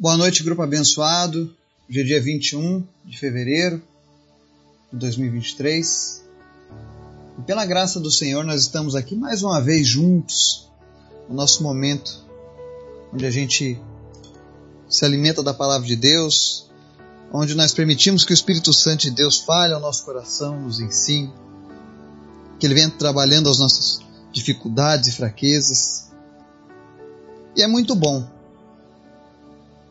[0.00, 1.54] Boa noite, grupo abençoado.
[1.86, 3.82] Hoje é dia 21 de fevereiro
[4.90, 6.22] de 2023.
[7.38, 10.70] E pela graça do Senhor, nós estamos aqui mais uma vez juntos,
[11.28, 12.24] no nosso momento
[13.12, 13.78] onde a gente
[14.88, 16.70] se alimenta da palavra de Deus,
[17.30, 21.30] onde nós permitimos que o Espírito Santo de Deus fale ao nosso coração, nos ensine,
[22.58, 24.00] que Ele venha trabalhando as nossas
[24.32, 26.10] dificuldades e fraquezas.
[27.54, 28.39] E é muito bom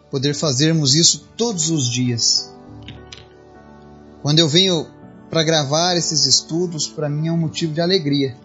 [0.10, 2.52] poder fazermos isso todos os dias.
[4.21, 4.88] Quando eu venho
[5.29, 8.36] para gravar esses estudos, para mim é um motivo de alegria.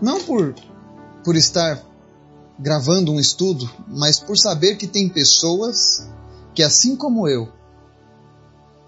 [0.00, 0.54] Não por,
[1.24, 1.82] por estar
[2.58, 6.08] gravando um estudo, mas por saber que tem pessoas
[6.54, 7.48] que, assim como eu,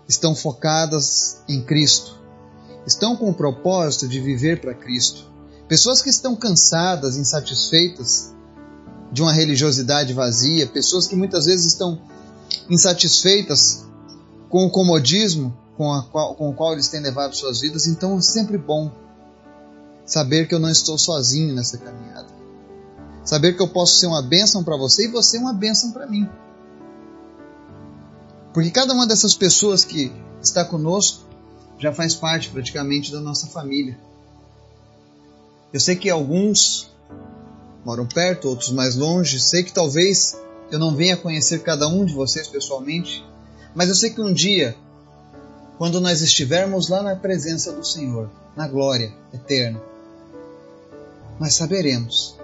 [0.09, 2.19] estão focadas em Cristo,
[2.87, 5.31] estão com o propósito de viver para Cristo.
[5.69, 8.35] Pessoas que estão cansadas, insatisfeitas
[9.13, 12.01] de uma religiosidade vazia, pessoas que muitas vezes estão
[12.69, 13.85] insatisfeitas
[14.49, 18.21] com o comodismo com, qual, com o qual eles têm levado suas vidas, então é
[18.21, 18.93] sempre bom
[20.05, 22.29] saber que eu não estou sozinho nessa caminhada.
[23.25, 26.29] Saber que eu posso ser uma bênção para você e você uma bênção para mim.
[28.53, 31.25] Porque cada uma dessas pessoas que está conosco
[31.79, 33.99] já faz parte praticamente da nossa família.
[35.73, 36.91] Eu sei que alguns
[37.85, 39.41] moram perto, outros mais longe.
[39.41, 40.37] Sei que talvez
[40.71, 43.25] eu não venha conhecer cada um de vocês pessoalmente,
[43.75, 44.77] mas eu sei que um dia,
[45.79, 49.81] quando nós estivermos lá na presença do Senhor, na glória eterna,
[51.39, 52.37] nós saberemos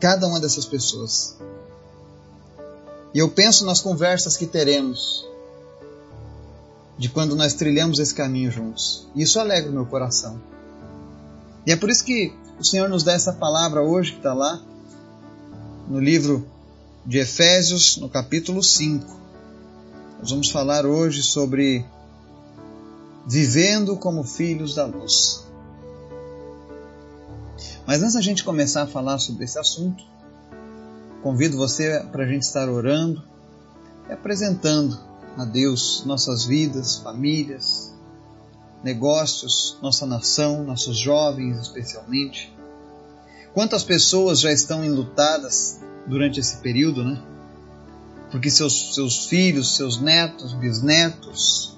[0.00, 1.36] cada uma dessas pessoas.
[3.12, 5.26] E eu penso nas conversas que teremos
[6.96, 9.06] de quando nós trilhamos esse caminho juntos.
[9.14, 10.40] Isso alegra o meu coração.
[11.66, 14.60] E é por isso que o Senhor nos dá essa palavra hoje que está lá
[15.88, 16.46] no livro
[17.06, 19.16] de Efésios, no capítulo 5.
[20.18, 21.86] Nós vamos falar hoje sobre
[23.26, 25.44] vivendo como filhos da luz.
[27.86, 30.02] Mas antes da gente começar a falar sobre esse assunto,
[31.22, 33.22] convido você para a gente estar orando
[34.08, 34.98] e apresentando
[35.36, 37.94] a Deus nossas vidas, famílias,
[38.82, 42.54] negócios, nossa nação, nossos jovens especialmente.
[43.52, 47.20] Quantas pessoas já estão enlutadas durante esse período, né?
[48.30, 51.76] Porque seus, seus filhos, seus netos, bisnetos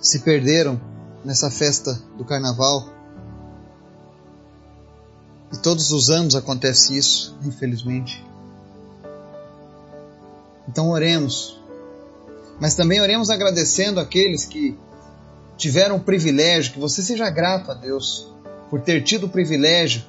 [0.00, 0.80] se perderam
[1.24, 2.88] nessa festa do carnaval.
[5.52, 8.24] E todos os anos acontece isso, infelizmente.
[10.66, 11.60] Então oremos.
[12.58, 14.78] Mas também oremos agradecendo aqueles que
[15.62, 18.26] tiveram o privilégio, que você seja grato a Deus
[18.68, 20.02] por ter tido o privilégio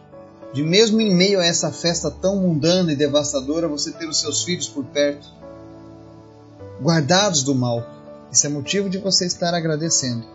[0.51, 4.43] de, mesmo em meio a essa festa tão mundana e devastadora, você ter os seus
[4.43, 5.27] filhos por perto,
[6.81, 7.85] guardados do mal.
[8.31, 10.25] Isso é motivo de você estar agradecendo.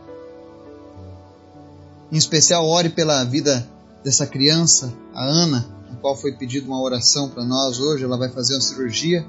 [2.13, 3.69] Em especial, ore pela vida
[4.05, 8.05] dessa criança, a Ana, a qual foi pedido uma oração para nós hoje.
[8.05, 9.27] Ela vai fazer uma cirurgia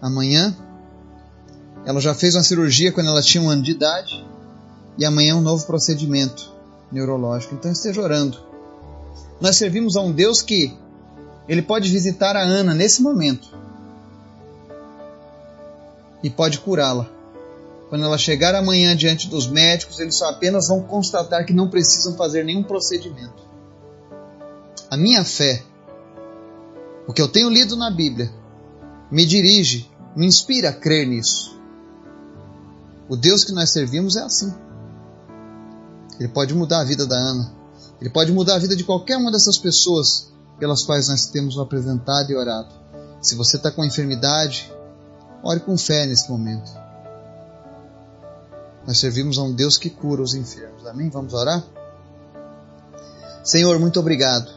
[0.00, 0.56] amanhã
[1.84, 4.24] ela já fez uma cirurgia quando ela tinha um ano de idade
[4.96, 6.52] e amanhã um novo procedimento
[6.90, 7.54] neurológico.
[7.54, 8.38] Então esteja orando.
[9.40, 10.76] Nós servimos a um Deus que
[11.48, 13.48] ele pode visitar a Ana nesse momento
[16.22, 17.10] e pode curá-la.
[17.88, 22.14] Quando ela chegar amanhã diante dos médicos, eles só apenas vão constatar que não precisam
[22.14, 23.42] fazer nenhum procedimento.
[24.88, 25.62] A minha fé,
[27.06, 28.32] o que eu tenho lido na Bíblia,
[29.10, 31.60] me dirige, me inspira a crer nisso.
[33.08, 34.52] O Deus que nós servimos é assim.
[36.18, 37.52] Ele pode mudar a vida da Ana.
[38.00, 42.30] Ele pode mudar a vida de qualquer uma dessas pessoas pelas quais nós temos apresentado
[42.30, 42.74] e orado.
[43.20, 44.72] Se você está com enfermidade,
[45.42, 46.70] ore com fé nesse momento.
[48.86, 50.86] Nós servimos a um Deus que cura os enfermos.
[50.86, 51.08] Amém?
[51.08, 51.62] Vamos orar?
[53.44, 54.50] Senhor, muito obrigado.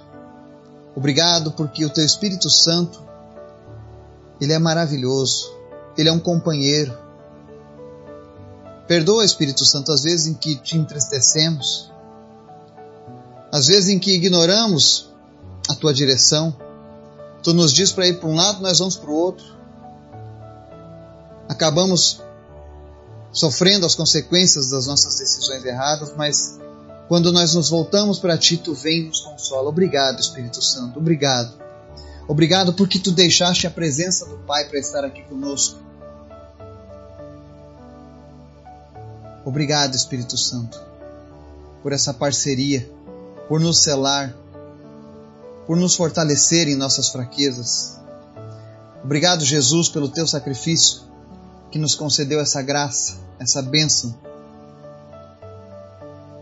[0.95, 3.03] Obrigado porque o Teu Espírito Santo,
[4.39, 5.53] Ele é maravilhoso.
[5.97, 7.04] Ele é um companheiro.
[8.87, 11.91] Perdoa, Espírito Santo, as vezes em que te entristecemos,
[13.51, 15.09] às vezes em que ignoramos
[15.67, 16.55] a tua direção.
[17.41, 19.45] Tu nos diz para ir para um lado, nós vamos para o outro.
[21.47, 22.21] Acabamos
[23.31, 26.59] sofrendo as consequências das nossas decisões erradas, mas
[27.07, 29.69] quando nós nos voltamos para ti, tu vem e nos consola.
[29.69, 31.53] Obrigado, Espírito Santo, obrigado.
[32.27, 35.84] Obrigado porque tu deixaste a presença do Pai para estar aqui conosco.
[39.45, 40.81] Obrigado, Espírito Santo,
[41.83, 42.89] por essa parceria,
[43.47, 44.35] por nos selar,
[45.67, 47.99] por nos fortalecer em nossas fraquezas.
[49.03, 51.03] Obrigado, Jesus, pelo teu sacrifício
[51.69, 54.15] que nos concedeu essa graça, essa bênção.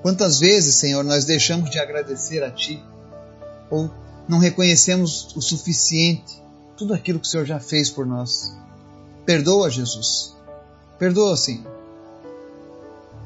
[0.02, 2.82] Quantas vezes, Senhor, nós deixamos de agradecer a Ti
[3.70, 3.92] ou
[4.30, 6.42] não reconhecemos o suficiente
[6.78, 8.56] tudo aquilo que o Senhor já fez por nós?
[9.26, 10.34] Perdoa, Jesus.
[10.98, 11.73] Perdoa, Senhor.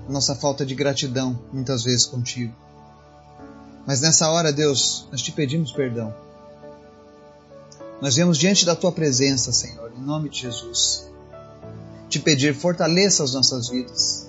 [0.10, 2.54] Nossa falta de gratidão, muitas vezes contigo.
[3.86, 6.14] Mas nessa hora, Deus, nós te pedimos perdão.
[8.02, 11.08] Nós viemos diante da tua presença, Senhor, em nome de Jesus.
[12.10, 14.28] Te pedir, fortaleça as nossas vidas.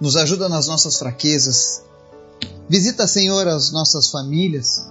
[0.00, 1.82] Nos ajuda nas nossas fraquezas.
[2.68, 4.88] Visita, Senhor, as nossas famílias.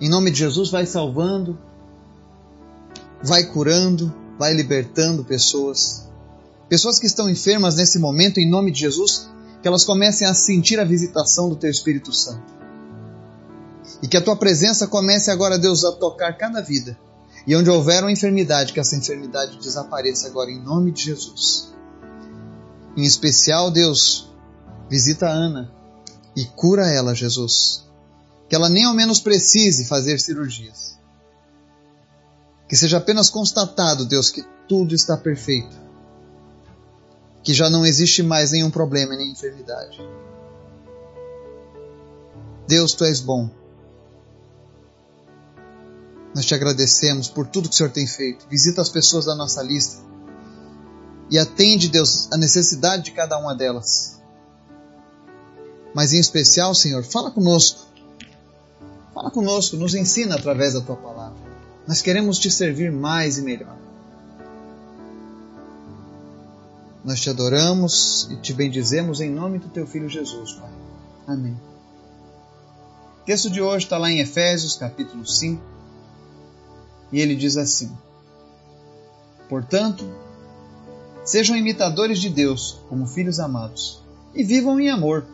[0.00, 1.58] Em nome de Jesus, vai salvando,
[3.22, 6.08] vai curando, vai libertando pessoas.
[6.72, 9.28] Pessoas que estão enfermas nesse momento, em nome de Jesus,
[9.60, 12.50] que elas comecem a sentir a visitação do Teu Espírito Santo.
[14.02, 16.98] E que a Tua presença comece agora, Deus, a tocar cada vida.
[17.46, 21.74] E onde houver uma enfermidade, que essa enfermidade desapareça agora, em nome de Jesus.
[22.96, 24.32] Em especial, Deus,
[24.88, 25.70] visita a Ana
[26.34, 27.86] e cura ela, Jesus.
[28.48, 30.98] Que ela nem ao menos precise fazer cirurgias.
[32.66, 35.81] Que seja apenas constatado, Deus, que tudo está perfeito
[37.42, 40.00] que já não existe mais nenhum problema nem enfermidade.
[42.66, 43.50] Deus, tu és bom.
[46.34, 48.46] Nós te agradecemos por tudo que o Senhor tem feito.
[48.48, 50.02] Visita as pessoas da nossa lista
[51.30, 54.20] e atende, Deus, a necessidade de cada uma delas.
[55.94, 57.86] Mas em especial, Senhor, fala conosco.
[59.14, 61.38] Fala conosco, nos ensina através da tua palavra.
[61.86, 63.81] Nós queremos te servir mais e melhor.
[67.04, 70.70] Nós te adoramos e te bendizemos em nome do teu filho Jesus, Pai.
[71.26, 71.56] Amém.
[73.20, 75.60] O texto de hoje está lá em Efésios, capítulo 5,
[77.10, 77.90] e ele diz assim:
[79.48, 80.04] Portanto,
[81.24, 84.00] sejam imitadores de Deus como filhos amados,
[84.32, 85.26] e vivam em amor,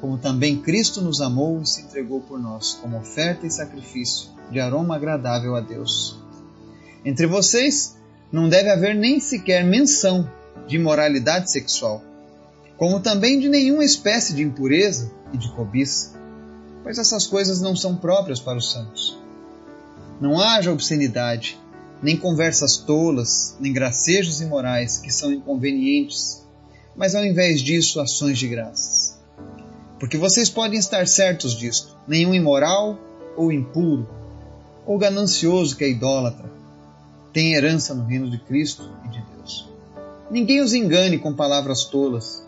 [0.00, 4.60] como também Cristo nos amou e se entregou por nós, como oferta e sacrifício de
[4.60, 6.18] aroma agradável a Deus.
[7.04, 7.96] Entre vocês
[8.30, 10.26] não deve haver nem sequer menção
[10.66, 12.02] de imoralidade sexual,
[12.76, 16.12] como também de nenhuma espécie de impureza e de cobiça,
[16.82, 19.18] pois essas coisas não são próprias para os santos.
[20.20, 21.58] Não haja obscenidade,
[22.02, 26.42] nem conversas tolas, nem gracejos imorais que são inconvenientes,
[26.96, 29.18] mas ao invés disso, ações de graças.
[29.98, 32.98] Porque vocês podem estar certos disto: nenhum imoral
[33.36, 34.08] ou impuro,
[34.84, 36.50] ou ganancioso que é idólatra,
[37.32, 39.21] tem herança no reino de Cristo e de.
[40.32, 42.42] Ninguém os engane com palavras tolas,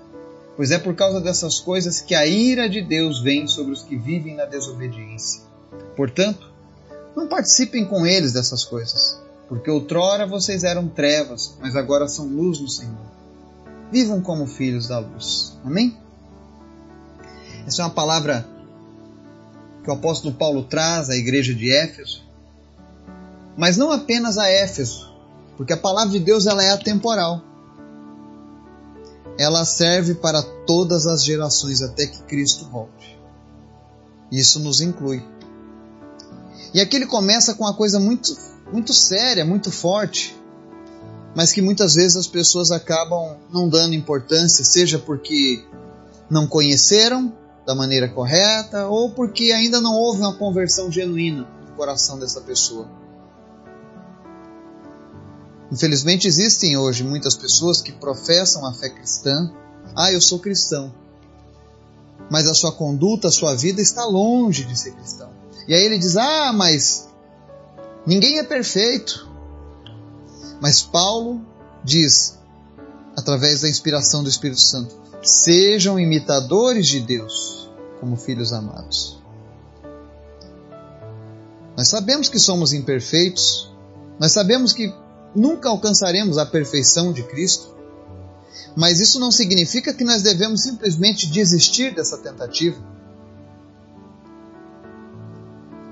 [0.56, 3.94] pois é por causa dessas coisas que a ira de Deus vem sobre os que
[3.94, 5.42] vivem na desobediência.
[5.94, 6.50] Portanto,
[7.14, 9.20] não participem com eles dessas coisas,
[9.50, 13.04] porque outrora vocês eram trevas, mas agora são luz no Senhor.
[13.92, 15.54] Vivam como filhos da luz.
[15.62, 15.94] Amém?
[17.66, 18.48] Essa é uma palavra
[19.82, 22.22] que o apóstolo Paulo traz à igreja de Éfeso,
[23.58, 25.12] mas não apenas a Éfeso,
[25.54, 27.52] porque a palavra de Deus ela é atemporal
[29.38, 33.18] ela serve para todas as gerações até que Cristo volte.
[34.30, 35.22] Isso nos inclui.
[36.72, 38.36] E aqui ele começa com uma coisa muito,
[38.72, 40.36] muito séria, muito forte,
[41.34, 45.64] mas que muitas vezes as pessoas acabam não dando importância, seja porque
[46.30, 47.32] não conheceram
[47.66, 52.88] da maneira correta ou porque ainda não houve uma conversão genuína no coração dessa pessoa.
[55.72, 59.52] Infelizmente existem hoje muitas pessoas que professam a fé cristã.
[59.96, 60.92] Ah, eu sou cristão.
[62.30, 65.30] Mas a sua conduta, a sua vida está longe de ser cristão.
[65.66, 67.08] E aí ele diz: Ah, mas
[68.06, 69.28] ninguém é perfeito.
[70.60, 71.40] Mas Paulo
[71.82, 72.38] diz,
[73.16, 79.22] através da inspiração do Espírito Santo, sejam imitadores de Deus como filhos amados.
[81.76, 83.72] Nós sabemos que somos imperfeitos,
[84.18, 84.94] nós sabemos que
[85.34, 87.74] nunca alcançaremos a perfeição de Cristo.
[88.76, 92.76] Mas isso não significa que nós devemos simplesmente desistir dessa tentativa.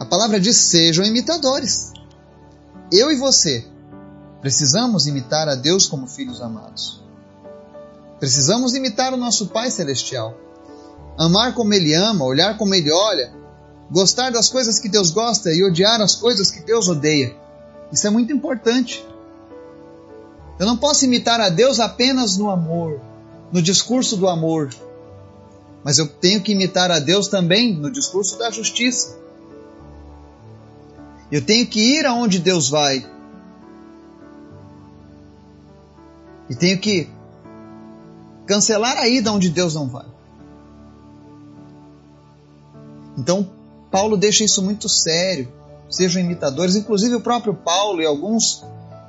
[0.00, 1.92] A palavra diz: sejam imitadores.
[2.90, 3.66] Eu e você
[4.40, 7.00] precisamos imitar a Deus como filhos amados.
[8.18, 10.36] Precisamos imitar o nosso Pai Celestial.
[11.16, 13.32] Amar como Ele ama, olhar como Ele olha,
[13.90, 17.36] gostar das coisas que Deus gosta e odiar as coisas que Deus odeia.
[17.92, 19.06] Isso é muito importante.
[20.58, 23.00] Eu não posso imitar a Deus apenas no amor,
[23.50, 24.70] no discurso do amor,
[25.84, 29.20] mas eu tenho que imitar a Deus também no discurso da justiça,
[31.30, 33.10] Eu tenho que ir aonde Deus vai.
[36.50, 37.08] E tenho que
[38.44, 40.04] cancelar a ida onde Deus não vai.
[43.16, 43.50] Então,
[43.90, 45.50] Paulo deixa isso muito sério.
[45.88, 48.62] Sejam imitadores, inclusive o próprio Paulo e alguns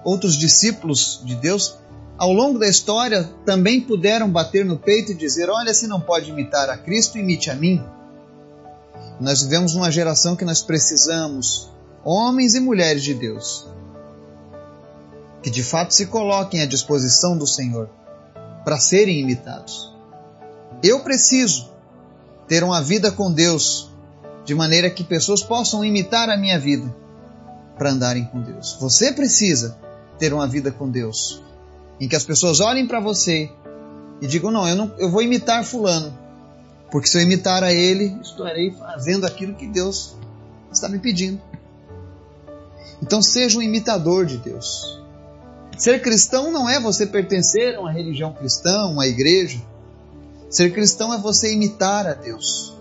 [0.04, 1.78] outros discípulos de Deus,
[2.18, 6.30] ao longo da história, também puderam bater no peito e dizer: Olha, se não pode
[6.30, 7.84] imitar a Cristo, imite a mim.
[9.20, 11.72] Nós vivemos uma geração que nós precisamos,
[12.04, 13.68] homens e mulheres de Deus,
[15.42, 17.90] que de fato se coloquem à disposição do Senhor
[18.64, 19.94] para serem imitados.
[20.82, 21.72] Eu preciso
[22.48, 23.90] ter uma vida com Deus
[24.46, 26.94] de maneira que pessoas possam imitar a minha vida
[27.78, 28.78] para andarem com Deus.
[28.80, 29.78] Você precisa
[30.18, 31.44] ter uma vida com Deus
[32.00, 33.50] em que as pessoas olhem para você
[34.22, 36.18] e digam: Não, eu, não, eu vou imitar Fulano,
[36.92, 40.16] porque se eu imitar a ele, estarei fazendo aquilo que Deus
[40.72, 41.42] está me pedindo.
[43.02, 45.02] Então, seja um imitador de Deus.
[45.78, 49.62] Ser cristão não é você pertencer a uma religião cristã, uma igreja.
[50.50, 52.74] Ser cristão é você imitar a Deus.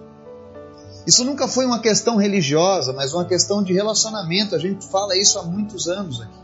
[1.06, 4.54] Isso nunca foi uma questão religiosa, mas uma questão de relacionamento.
[4.54, 6.42] A gente fala isso há muitos anos aqui.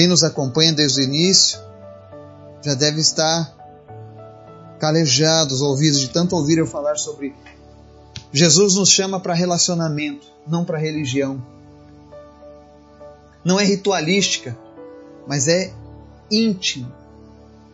[0.00, 1.60] Quem nos acompanha desde o início
[2.62, 3.54] já deve estar
[4.78, 7.34] calejado os ouvidos de tanto ouvir eu falar sobre
[8.32, 11.44] Jesus nos chama para relacionamento, não para religião.
[13.44, 14.56] Não é ritualística,
[15.26, 15.70] mas é
[16.30, 16.90] íntimo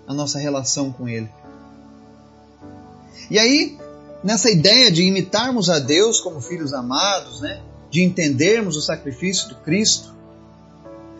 [0.04, 1.30] a nossa relação com Ele.
[3.30, 3.78] E aí,
[4.24, 7.62] nessa ideia de imitarmos a Deus como filhos amados, né?
[7.88, 10.15] de entendermos o sacrifício do Cristo,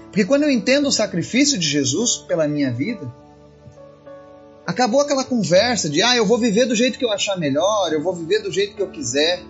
[0.06, 3.12] porque quando eu entendo o sacrifício de Jesus pela minha vida,
[4.66, 8.02] acabou aquela conversa de, ah, eu vou viver do jeito que eu achar melhor, eu
[8.02, 9.42] vou viver do jeito que eu quiser.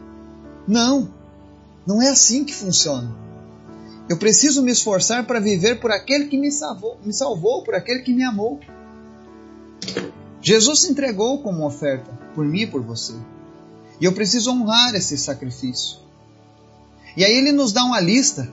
[0.67, 1.09] Não,
[1.87, 3.15] não é assim que funciona.
[4.09, 8.01] Eu preciso me esforçar para viver por aquele que me salvou, me salvou, por aquele
[8.01, 8.61] que me amou.
[10.41, 13.15] Jesus se entregou como oferta por mim e por você.
[14.01, 15.99] E eu preciso honrar esse sacrifício.
[17.17, 18.49] E aí ele nos dá uma lista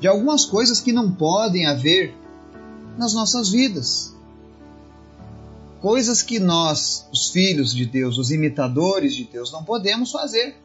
[0.00, 2.14] de algumas coisas que não podem haver
[2.96, 4.12] nas nossas vidas.
[5.80, 10.56] Coisas que nós, os filhos de Deus, os imitadores de Deus, não podemos fazer.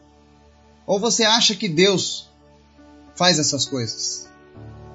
[0.87, 2.27] Ou você acha que Deus
[3.15, 4.27] faz essas coisas?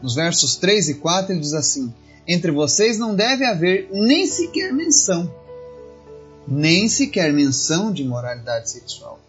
[0.03, 1.95] Nos versos 3 e 4 ele diz assim:
[2.27, 5.33] Entre vocês não deve haver nem sequer menção,
[6.47, 9.21] nem sequer menção de moralidade sexual,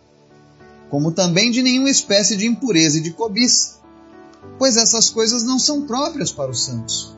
[0.89, 3.78] como também de nenhuma espécie de impureza e de cobiça
[4.57, 7.15] pois essas coisas não são próprias para os santos.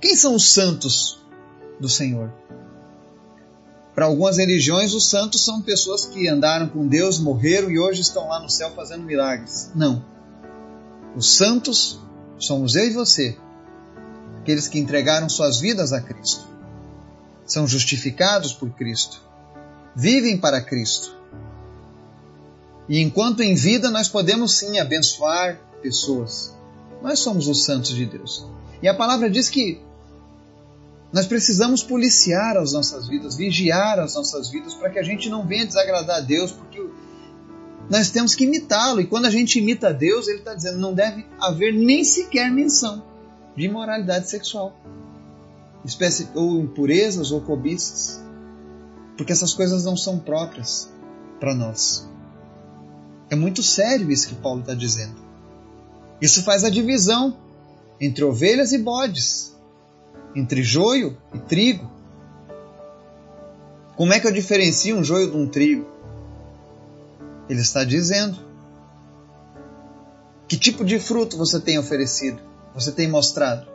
[0.00, 1.20] Quem são os santos
[1.78, 2.32] do Senhor?
[3.94, 8.28] Para algumas religiões, os santos são pessoas que andaram com Deus, morreram e hoje estão
[8.28, 9.70] lá no céu fazendo milagres.
[9.74, 10.02] Não.
[11.14, 12.00] Os santos
[12.38, 13.36] somos eu e você,
[14.40, 16.48] aqueles que entregaram suas vidas a Cristo.
[17.44, 19.20] São justificados por Cristo.
[19.94, 21.19] Vivem para Cristo
[22.90, 26.52] e enquanto em vida, nós podemos sim abençoar pessoas.
[27.00, 28.44] Nós somos os santos de Deus.
[28.82, 29.80] E a palavra diz que
[31.12, 35.46] nós precisamos policiar as nossas vidas, vigiar as nossas vidas, para que a gente não
[35.46, 36.84] venha desagradar a Deus, porque
[37.88, 39.00] nós temos que imitá-lo.
[39.00, 42.50] E quando a gente imita a Deus, ele está dizendo não deve haver nem sequer
[42.50, 43.04] menção
[43.56, 44.76] de imoralidade sexual,
[45.84, 48.20] espécie ou impurezas ou cobiças,
[49.16, 50.92] porque essas coisas não são próprias
[51.38, 52.10] para nós.
[53.30, 55.14] É muito sério isso que Paulo está dizendo.
[56.20, 57.38] Isso faz a divisão
[58.00, 59.54] entre ovelhas e bodes,
[60.34, 61.90] entre joio e trigo.
[63.96, 65.86] Como é que eu diferencio um joio de um trigo?
[67.48, 68.38] Ele está dizendo.
[70.48, 72.40] Que tipo de fruto você tem oferecido?
[72.74, 73.68] Você tem mostrado?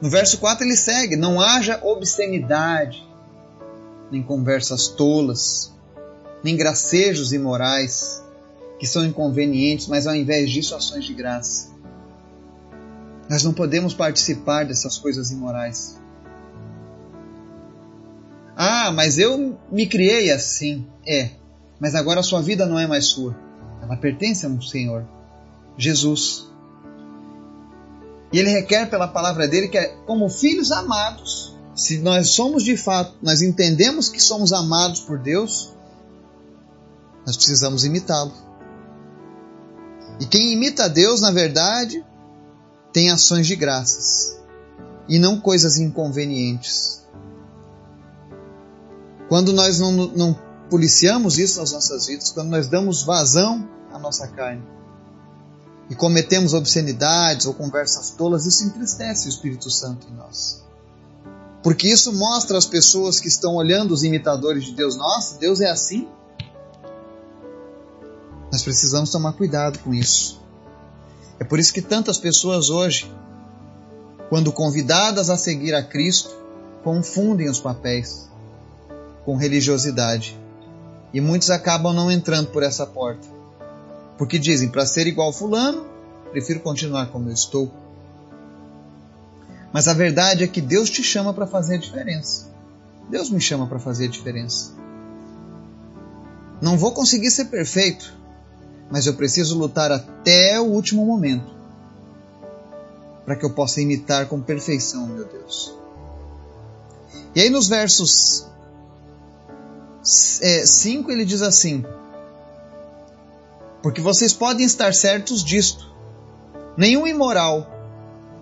[0.00, 3.06] No verso 4 ele segue: Não haja obscenidade,
[4.10, 5.73] nem conversas tolas,
[6.44, 8.22] nem gracejos imorais,
[8.78, 11.70] que são inconvenientes, mas ao invés disso, ações de graça.
[13.30, 15.98] Nós não podemos participar dessas coisas imorais.
[18.54, 20.86] Ah, mas eu me criei assim.
[21.06, 21.30] É,
[21.80, 23.34] mas agora a sua vida não é mais sua.
[23.82, 25.06] Ela pertence a um Senhor,
[25.78, 26.46] Jesus.
[28.30, 31.54] E ele requer pela palavra dele que como filhos amados.
[31.74, 35.73] Se nós somos de fato, nós entendemos que somos amados por Deus,
[37.26, 38.32] nós precisamos imitá-lo.
[40.20, 42.04] E quem imita a Deus, na verdade,
[42.92, 44.38] tem ações de graças
[45.08, 47.04] e não coisas inconvenientes.
[49.28, 50.38] Quando nós não, não
[50.70, 54.62] policiamos isso nas nossas vidas, quando nós damos vazão à nossa carne
[55.90, 60.62] e cometemos obscenidades ou conversas tolas, isso entristece o Espírito Santo em nós.
[61.62, 65.70] Porque isso mostra às pessoas que estão olhando os imitadores de Deus, nossa, Deus é
[65.70, 66.08] assim?
[68.54, 70.40] Nós precisamos tomar cuidado com isso.
[71.40, 73.12] É por isso que tantas pessoas hoje,
[74.28, 76.30] quando convidadas a seguir a Cristo,
[76.84, 78.30] confundem os papéis
[79.24, 80.38] com religiosidade.
[81.12, 83.26] E muitos acabam não entrando por essa porta.
[84.16, 85.84] Porque dizem, para ser igual fulano,
[86.30, 87.68] prefiro continuar como eu estou.
[89.72, 92.52] Mas a verdade é que Deus te chama para fazer a diferença.
[93.10, 94.70] Deus me chama para fazer a diferença.
[96.62, 98.22] Não vou conseguir ser perfeito,
[98.94, 101.52] mas eu preciso lutar até o último momento
[103.24, 105.74] para que eu possa imitar com perfeição, meu Deus.
[107.34, 108.46] E aí nos versos
[110.00, 111.84] 5 é, ele diz assim:
[113.82, 115.92] Porque vocês podem estar certos disto:
[116.76, 117.68] nenhum imoral,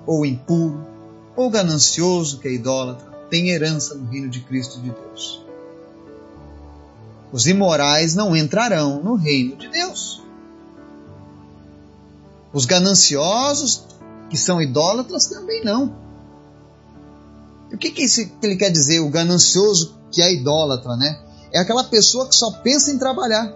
[0.04, 0.86] ou impuro,
[1.34, 5.46] ou ganancioso que é idólatra, tem herança no reino de Cristo de Deus.
[7.32, 10.21] Os imorais não entrarão no reino de Deus.
[12.52, 13.84] Os gananciosos,
[14.28, 15.96] que são idólatras, também não.
[17.70, 21.18] E o que, que, que ele quer dizer, o ganancioso que é idólatra, né?
[21.52, 23.52] É aquela pessoa que só pensa em trabalhar,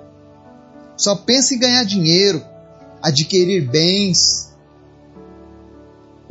[0.96, 2.42] só pensa em ganhar dinheiro,
[3.02, 4.50] adquirir bens.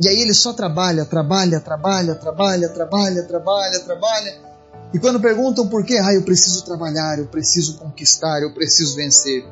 [0.00, 4.46] E aí ele só trabalha, trabalha, trabalha, trabalha, trabalha, trabalha, trabalha.
[4.92, 9.46] E quando perguntam por quê, ah, eu preciso trabalhar, eu preciso conquistar, eu preciso vencer.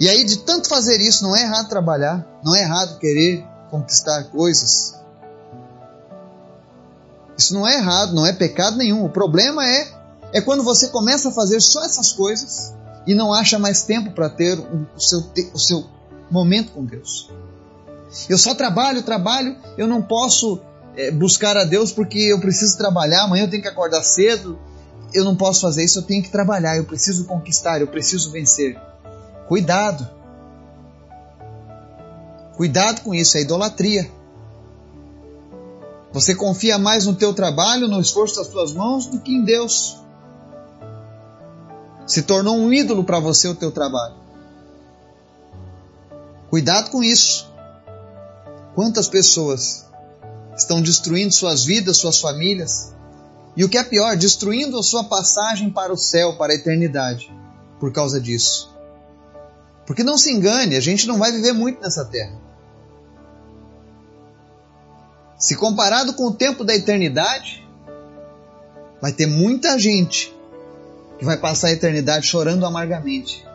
[0.00, 4.24] E aí, de tanto fazer isso, não é errado trabalhar, não é errado querer conquistar
[4.24, 4.94] coisas.
[7.36, 9.04] Isso não é errado, não é pecado nenhum.
[9.04, 9.98] O problema é
[10.32, 12.74] é quando você começa a fazer só essas coisas
[13.06, 15.24] e não acha mais tempo para ter o seu,
[15.54, 15.86] o seu
[16.30, 17.30] momento com Deus.
[18.28, 20.60] Eu só trabalho, trabalho, eu não posso
[20.96, 24.58] é, buscar a Deus porque eu preciso trabalhar, amanhã eu tenho que acordar cedo,
[25.14, 28.78] eu não posso fazer isso, eu tenho que trabalhar, eu preciso conquistar, eu preciso vencer.
[29.48, 30.06] Cuidado.
[32.56, 34.10] Cuidado com isso, é idolatria.
[36.12, 39.96] Você confia mais no teu trabalho, no esforço das tuas mãos, do que em Deus.
[42.06, 44.16] Se tornou um ídolo para você o teu trabalho.
[46.50, 47.50] Cuidado com isso.
[48.74, 49.86] Quantas pessoas
[50.56, 52.92] estão destruindo suas vidas, suas famílias,
[53.56, 57.32] e o que é pior, destruindo a sua passagem para o céu, para a eternidade,
[57.80, 58.77] por causa disso.
[59.88, 62.38] Porque não se engane, a gente não vai viver muito nessa terra.
[65.38, 67.66] Se comparado com o tempo da eternidade,
[69.00, 70.36] vai ter muita gente
[71.18, 73.46] que vai passar a eternidade chorando amargamente,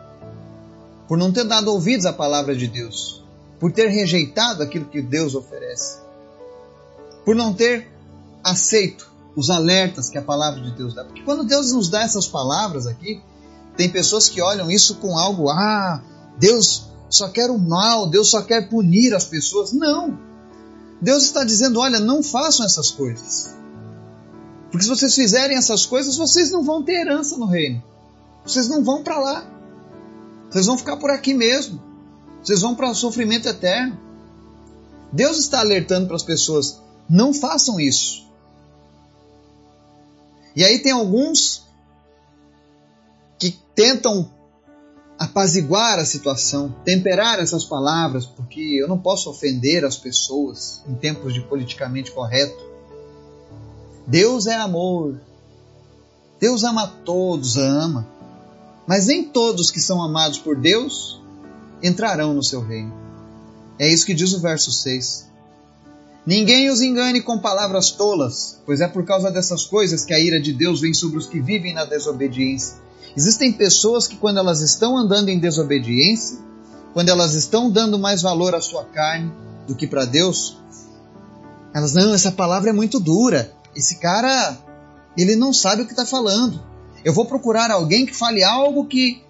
[1.06, 3.22] por não ter dado ouvidos à palavra de Deus,
[3.60, 5.98] por ter rejeitado aquilo que Deus oferece,
[7.24, 7.88] por não ter
[8.42, 11.04] aceito os alertas que a palavra de Deus dá.
[11.04, 13.22] Porque quando Deus nos dá essas palavras aqui,
[13.76, 16.02] tem pessoas que olham isso com algo, ah,
[16.38, 19.72] Deus só quer o mal, Deus só quer punir as pessoas.
[19.72, 20.18] Não!
[21.00, 23.54] Deus está dizendo: olha, não façam essas coisas.
[24.70, 27.82] Porque se vocês fizerem essas coisas, vocês não vão ter herança no reino.
[28.44, 29.46] Vocês não vão para lá.
[30.50, 31.80] Vocês vão ficar por aqui mesmo.
[32.42, 33.98] Vocês vão para o sofrimento eterno.
[35.12, 38.24] Deus está alertando para as pessoas: não façam isso.
[40.56, 41.64] E aí tem alguns
[43.38, 44.30] que tentam
[45.18, 51.32] apaziguar a situação, temperar essas palavras, porque eu não posso ofender as pessoas em tempos
[51.32, 52.62] de politicamente correto.
[54.06, 55.20] Deus é amor.
[56.40, 58.06] Deus ama todos, ama.
[58.86, 61.20] Mas nem todos que são amados por Deus
[61.82, 62.92] entrarão no seu reino.
[63.78, 65.28] É isso que diz o verso 6.
[66.26, 70.40] Ninguém os engane com palavras tolas, pois é por causa dessas coisas que a ira
[70.40, 72.83] de Deus vem sobre os que vivem na desobediência.
[73.16, 76.38] Existem pessoas que, quando elas estão andando em desobediência,
[76.92, 79.32] quando elas estão dando mais valor à sua carne
[79.66, 80.58] do que para Deus,
[81.74, 84.56] elas, não, essa palavra é muito dura, esse cara,
[85.16, 86.62] ele não sabe o que está falando.
[87.04, 89.22] Eu vou procurar alguém que fale algo que,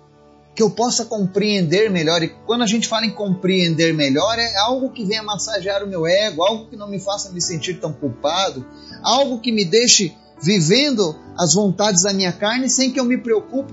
[0.54, 2.22] que eu possa compreender melhor.
[2.22, 6.06] E quando a gente fala em compreender melhor, é algo que venha massagear o meu
[6.06, 8.64] ego, algo que não me faça me sentir tão culpado,
[9.02, 13.72] algo que me deixe vivendo as vontades da minha carne sem que eu me preocupe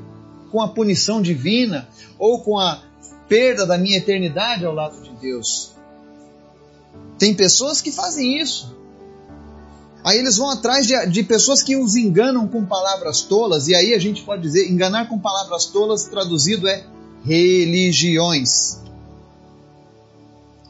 [0.49, 2.81] com a punição divina ou com a
[3.27, 5.71] perda da minha eternidade ao lado de Deus.
[7.17, 8.75] Tem pessoas que fazem isso.
[10.03, 13.93] Aí eles vão atrás de, de, pessoas que os enganam com palavras tolas, e aí
[13.93, 16.84] a gente pode dizer: enganar com palavras tolas, traduzido é
[17.23, 18.79] religiões.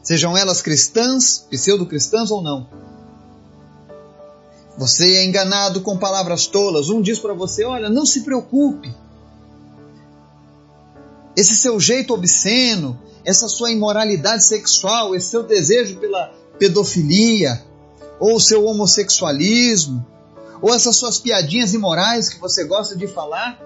[0.02, 2.66] Sejam elas cristãs, pseudo-cristãs ou não.
[4.82, 6.90] Você é enganado com palavras tolas.
[6.90, 8.92] Um diz para você: olha, não se preocupe.
[11.36, 17.64] Esse seu jeito obsceno, essa sua imoralidade sexual, esse seu desejo pela pedofilia,
[18.18, 20.04] ou seu homossexualismo,
[20.60, 23.60] ou essas suas piadinhas imorais que você gosta de falar,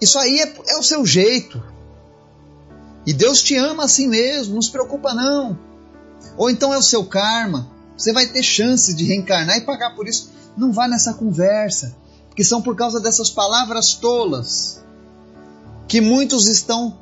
[0.00, 1.62] isso aí é, é o seu jeito.
[3.06, 5.56] E Deus te ama assim mesmo, não se preocupa não.
[6.36, 7.70] Ou então é o seu karma.
[8.00, 10.30] Você vai ter chance de reencarnar e pagar por isso.
[10.56, 11.94] Não vá nessa conversa,
[12.28, 14.82] porque são por causa dessas palavras tolas
[15.86, 16.96] que muitos estão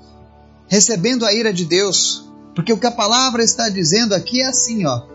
[0.66, 2.28] recebendo a ira de Deus.
[2.52, 5.06] Porque o que a palavra está dizendo aqui é assim, ó.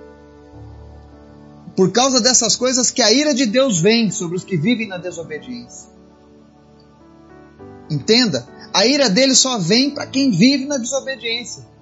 [1.75, 4.97] Por causa dessas coisas que a ira de Deus vem sobre os que vivem na
[4.97, 5.89] desobediência.
[7.89, 11.72] Entenda, a ira dele só vem para quem vive na desobediência.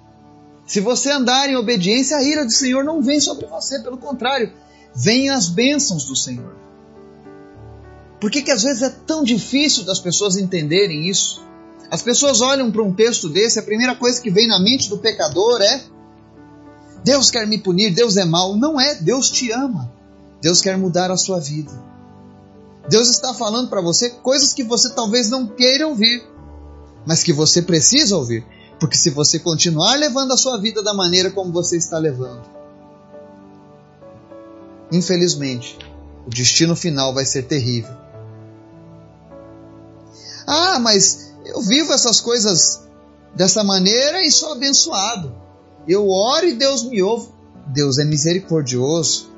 [0.72, 4.54] Se você andar em obediência, a ira do Senhor não vem sobre você, pelo contrário,
[4.94, 6.56] vem as bênçãos do Senhor.
[8.18, 11.44] Por que, que às vezes é tão difícil das pessoas entenderem isso?
[11.90, 14.96] As pessoas olham para um texto desse, a primeira coisa que vem na mente do
[14.96, 15.84] pecador é:
[17.04, 18.56] Deus quer me punir, Deus é mau.
[18.56, 19.92] Não é, Deus te ama.
[20.40, 21.70] Deus quer mudar a sua vida.
[22.88, 26.32] Deus está falando para você coisas que você talvez não queira ouvir
[27.06, 28.44] mas que você precisa ouvir.
[28.82, 32.42] Porque se você continuar levando a sua vida da maneira como você está levando,
[34.90, 35.78] infelizmente,
[36.26, 37.94] o destino final vai ser terrível.
[40.44, 42.82] Ah, mas eu vivo essas coisas
[43.36, 45.32] dessa maneira e sou abençoado.
[45.86, 47.28] Eu oro e Deus me ouve.
[47.68, 49.30] Deus é misericordioso.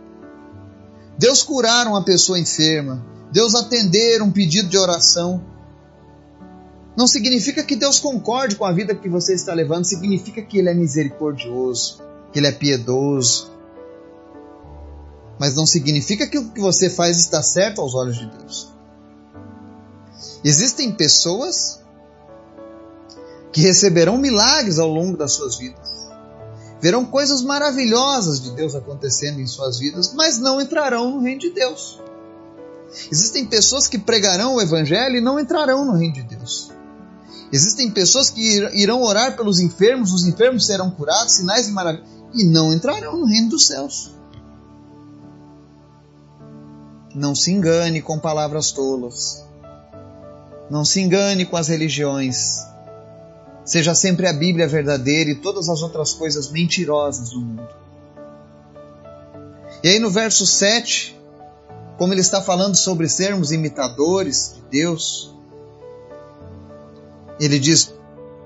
[1.18, 3.04] Deus curar uma pessoa enferma.
[3.30, 5.44] Deus atender um pedido de oração.
[6.96, 10.70] Não significa que Deus concorde com a vida que você está levando, significa que Ele
[10.70, 12.00] é misericordioso,
[12.32, 13.50] que Ele é piedoso.
[15.38, 18.72] Mas não significa que o que você faz está certo aos olhos de Deus.
[20.44, 21.80] Existem pessoas
[23.52, 26.08] que receberão milagres ao longo das suas vidas.
[26.80, 31.50] Verão coisas maravilhosas de Deus acontecendo em suas vidas, mas não entrarão no reino de
[31.50, 32.00] Deus.
[33.10, 36.70] Existem pessoas que pregarão o Evangelho e não entrarão no reino de Deus.
[37.54, 42.44] Existem pessoas que irão orar pelos enfermos, os enfermos serão curados, sinais e maravilhas, e
[42.46, 44.10] não entrarão no reino dos céus.
[47.14, 49.46] Não se engane com palavras tolas.
[50.68, 52.58] Não se engane com as religiões.
[53.64, 57.68] Seja sempre a Bíblia verdadeira e todas as outras coisas mentirosas do mundo.
[59.80, 61.16] E aí no verso 7,
[61.96, 65.33] como ele está falando sobre sermos imitadores de Deus,
[67.38, 67.92] ele diz: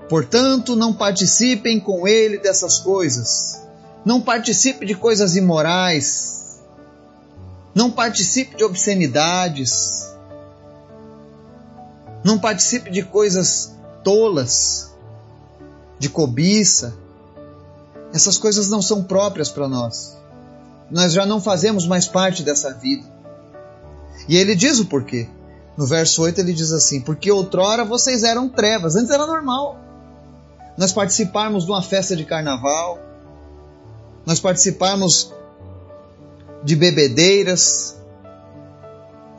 [0.07, 3.61] Portanto, não participem com ele dessas coisas.
[4.03, 6.59] Não participe de coisas imorais.
[7.75, 10.09] Não participe de obscenidades.
[12.23, 13.71] Não participe de coisas
[14.03, 14.93] tolas,
[15.99, 16.97] de cobiça.
[18.13, 20.17] Essas coisas não são próprias para nós.
[20.89, 23.05] Nós já não fazemos mais parte dessa vida.
[24.27, 25.29] E ele diz o porquê.
[25.79, 29.79] No verso 8 ele diz assim: Porque outrora vocês eram trevas, antes era normal.
[30.77, 32.99] Nós participarmos de uma festa de carnaval,
[34.25, 35.33] nós participarmos
[36.65, 37.95] de bebedeiras,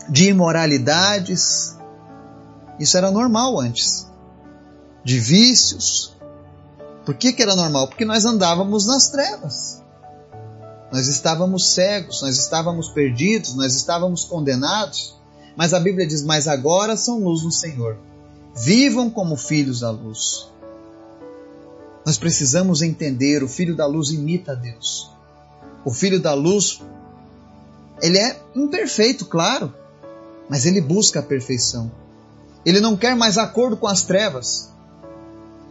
[0.09, 1.77] de imoralidades.
[2.79, 4.09] Isso era normal antes.
[5.05, 6.17] De vícios.
[7.05, 7.89] Por que, que era normal?
[7.89, 9.83] Porque nós andávamos nas trevas.
[10.91, 15.20] Nós estávamos cegos, nós estávamos perdidos, nós estávamos condenados.
[15.57, 17.97] Mas a Bíblia diz: Mas agora são luz no Senhor.
[18.55, 20.49] Vivam como filhos da luz.
[22.05, 25.11] Nós precisamos entender: o filho da luz imita a Deus.
[25.85, 26.81] O filho da luz,
[28.03, 29.73] ele é imperfeito, claro,
[30.49, 31.91] mas ele busca a perfeição.
[32.65, 34.71] Ele não quer mais acordo com as trevas.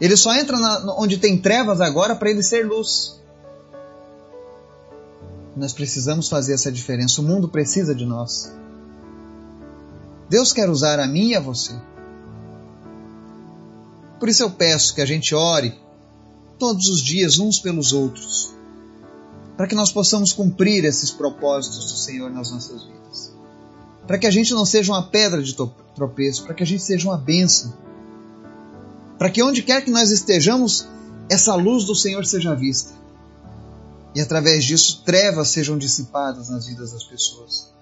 [0.02, 3.20] Ele só entra na, onde tem trevas agora para ele ser luz.
[5.56, 7.22] Nós precisamos fazer essa diferença.
[7.22, 8.52] O mundo precisa de nós.
[10.30, 11.74] Deus quer usar a mim e a você.
[14.20, 15.74] Por isso eu peço que a gente ore
[16.60, 18.54] todos os dias uns pelos outros,
[19.56, 23.34] para que nós possamos cumprir esses propósitos do Senhor nas nossas vidas.
[24.06, 25.56] Para que a gente não seja uma pedra de
[25.96, 27.74] tropeço, para que a gente seja uma bênção.
[29.18, 30.88] Para que onde quer que nós estejamos,
[31.30, 32.94] essa luz do Senhor seja vista.
[34.15, 37.79] e através disso trevas sejam dissipadas nas vidas das pessoas.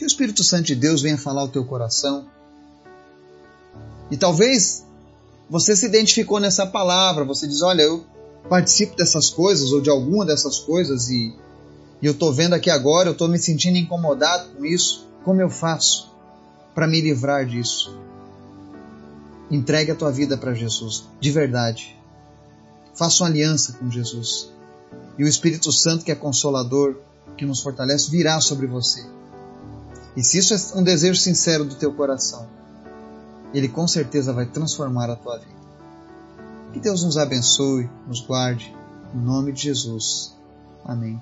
[0.00, 2.26] Que o Espírito Santo de Deus venha falar ao teu coração.
[4.10, 4.82] E talvez
[5.46, 8.02] você se identificou nessa palavra, você diz: Olha, eu
[8.48, 11.36] participo dessas coisas ou de alguma dessas coisas e,
[12.00, 15.06] e eu estou vendo aqui agora, eu estou me sentindo incomodado com isso.
[15.22, 16.10] Como eu faço
[16.74, 17.94] para me livrar disso?
[19.50, 21.94] Entregue a tua vida para Jesus, de verdade.
[22.94, 24.50] Faça uma aliança com Jesus.
[25.18, 26.96] E o Espírito Santo, que é consolador,
[27.36, 29.19] que nos fortalece, virá sobre você.
[30.16, 32.48] E se isso é um desejo sincero do teu coração,
[33.54, 35.60] ele com certeza vai transformar a tua vida.
[36.72, 38.74] Que Deus nos abençoe, nos guarde,
[39.14, 40.36] em nome de Jesus.
[40.84, 41.20] Amém.